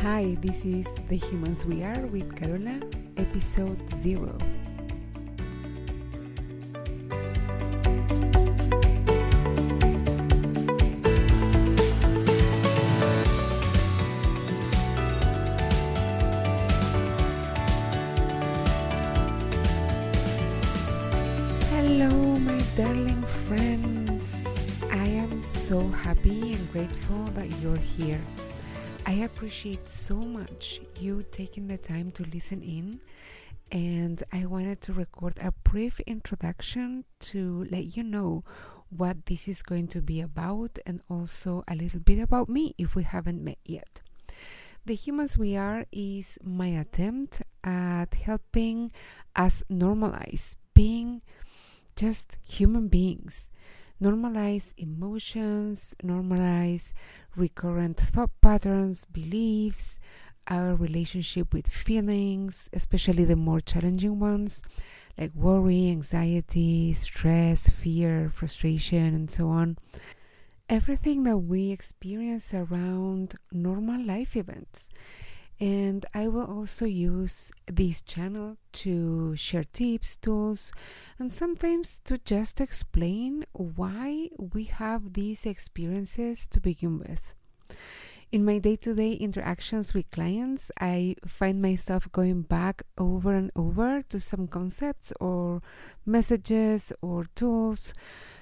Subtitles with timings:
[0.00, 2.82] Hi, this is The Humans We Are with Carola,
[3.16, 4.36] episode 0.
[21.70, 22.10] Hello,
[22.40, 24.44] my darling friends.
[24.90, 28.20] I am so happy and grateful that you're here.
[29.08, 33.00] I appreciate so much you taking the time to listen in,
[33.70, 38.42] and I wanted to record a brief introduction to let you know
[38.90, 42.96] what this is going to be about and also a little bit about me if
[42.96, 44.00] we haven't met yet.
[44.84, 48.90] The Humans We Are is my attempt at helping
[49.36, 51.22] us normalize being
[51.94, 53.48] just human beings.
[54.02, 56.92] Normalize emotions, normalize
[57.34, 59.98] recurrent thought patterns, beliefs,
[60.48, 64.62] our relationship with feelings, especially the more challenging ones
[65.18, 69.78] like worry, anxiety, stress, fear, frustration, and so on.
[70.68, 74.88] Everything that we experience around normal life events.
[75.58, 80.70] And I will also use this channel to share tips, tools,
[81.18, 87.32] and sometimes to just explain why we have these experiences to begin with.
[88.32, 93.50] In my day to day interactions with clients, I find myself going back over and
[93.56, 95.62] over to some concepts or
[96.04, 97.94] messages or tools.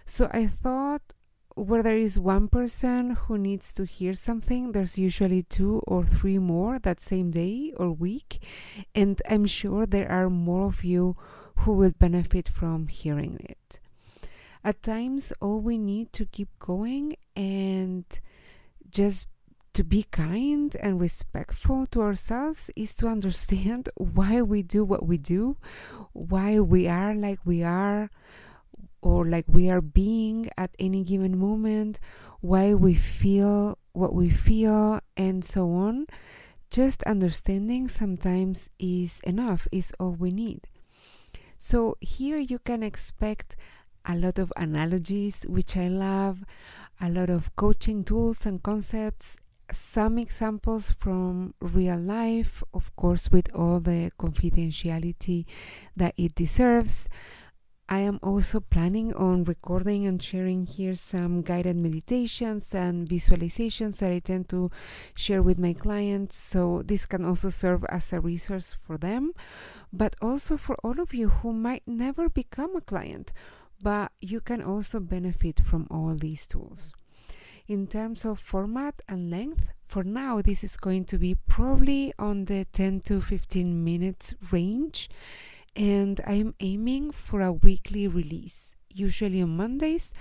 [0.05, 1.14] So I thought
[1.55, 6.39] where there is one person who needs to hear something, there's usually two or three
[6.39, 8.43] more that same day or week.
[8.95, 11.17] And I'm sure there are more of you
[11.59, 13.79] who will benefit from hearing it.
[14.65, 18.05] At times, all we need to keep going and
[18.91, 19.29] just
[19.75, 25.19] to be kind and respectful to ourselves is to understand why we do what we
[25.19, 25.57] do,
[26.13, 28.11] why we are like we are
[29.05, 32.01] or like we are being at any given moment,
[32.41, 36.07] why we feel what we feel, and so on.
[36.71, 40.63] Just understanding sometimes is enough, is all we need.
[41.59, 43.57] So, here you can expect
[44.07, 46.43] a lot of analogies, which I love,
[46.99, 49.37] a lot of coaching tools and concepts,
[49.71, 55.45] some examples from real life, of course, with all the confidentiality
[55.95, 57.09] that it deserves
[57.89, 64.11] I am also planning on recording and sharing here some guided meditations and visualizations that
[64.11, 64.71] I tend to
[65.15, 66.37] share with my clients.
[66.37, 69.33] So, this can also serve as a resource for them,
[69.93, 73.35] but also for all of you who might never become a client,
[73.83, 76.95] but you can also benefit from all these tools.
[77.69, 82.47] In terms of format and length, for now, this is going to be probably on
[82.47, 85.11] the 10 to 15 minutes range
[85.77, 90.13] and I'm aiming for a weekly release, usually on Mondays.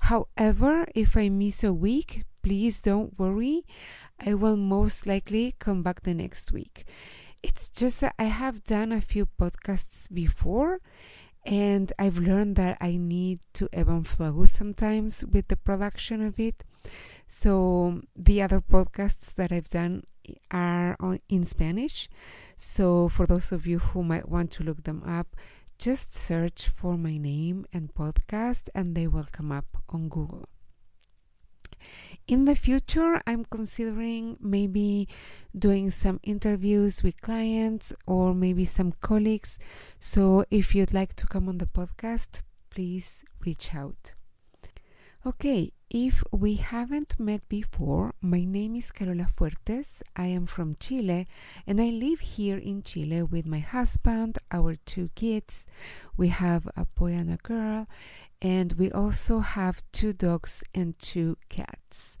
[0.00, 3.64] However, if I miss a week, please don't worry.
[4.24, 6.84] I will most likely come back the next week.
[7.42, 10.78] It's just that I have done a few podcasts before
[11.44, 16.38] and I've learned that I need to ebb and flow sometimes with the production of
[16.38, 16.62] it.
[17.26, 20.04] So the other podcasts that I've done
[20.50, 22.08] are on, in Spanish.
[22.56, 25.36] So for those of you who might want to look them up,
[25.78, 30.48] just search for my name and podcast and they will come up on Google.
[32.28, 35.08] In the future, I'm considering maybe
[35.58, 39.58] doing some interviews with clients or maybe some colleagues.
[39.98, 44.14] So if you'd like to come on the podcast, please reach out.
[45.26, 50.02] Okay, if we haven't met before, my name is Carola Fuertes.
[50.16, 51.28] I am from Chile
[51.66, 55.66] and I live here in Chile with my husband, our two kids.
[56.16, 57.88] We have a boy and a girl,
[58.40, 62.16] and we also have two dogs and two cats.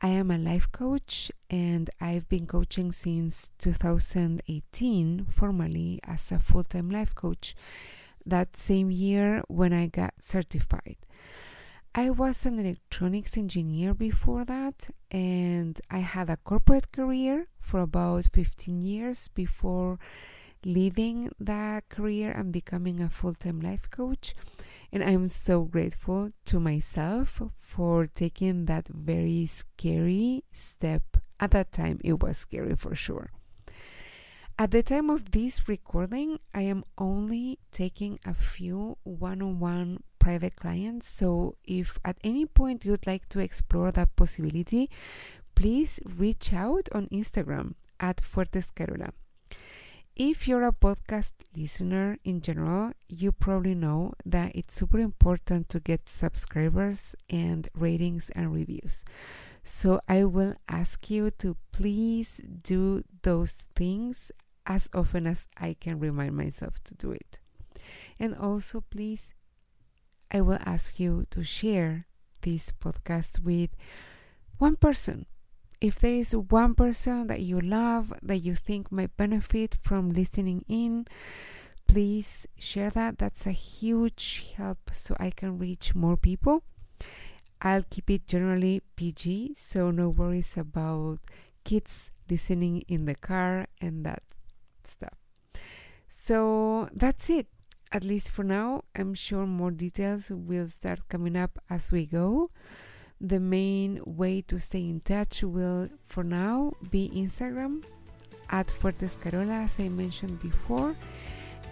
[0.00, 6.64] I am a life coach and I've been coaching since 2018 formally as a full
[6.64, 7.54] time life coach
[8.24, 10.96] that same year when I got certified.
[11.94, 18.30] I was an electronics engineer before that, and I had a corporate career for about
[18.32, 19.98] 15 years before
[20.64, 24.34] leaving that career and becoming a full time life coach.
[24.90, 31.02] And I'm so grateful to myself for taking that very scary step.
[31.38, 33.28] At that time, it was scary for sure.
[34.58, 40.04] At the time of this recording, I am only taking a few one on one
[40.18, 41.08] private clients.
[41.08, 44.90] So, if at any point you'd like to explore that possibility,
[45.54, 49.12] please reach out on Instagram at Fuertes Carola.
[50.14, 55.80] If you're a podcast listener in general, you probably know that it's super important to
[55.80, 59.04] get subscribers and ratings and reviews.
[59.64, 64.32] So I will ask you to please do those things
[64.66, 67.38] as often as I can remind myself to do it.
[68.18, 69.34] And also, please,
[70.30, 72.06] I will ask you to share
[72.42, 73.70] this podcast with
[74.58, 75.26] one person
[75.82, 80.64] if there is one person that you love that you think might benefit from listening
[80.68, 81.06] in,
[81.88, 83.18] please share that.
[83.18, 86.62] That's a huge help so I can reach more people.
[87.62, 91.20] I'll keep it generally PG, so no worries about
[91.64, 94.22] kids listening in the car and that
[94.84, 95.14] stuff.
[96.08, 97.46] So that's it,
[97.92, 98.82] at least for now.
[98.96, 102.50] I'm sure more details will start coming up as we go
[103.22, 107.84] the main way to stay in touch will for now be Instagram
[108.50, 110.96] at Fuertes Carola as I mentioned before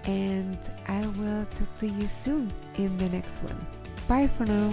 [0.04, 3.66] and I will talk to you soon in the next one.
[4.06, 4.72] Bye for now.